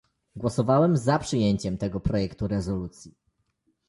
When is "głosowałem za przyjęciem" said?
0.35-1.77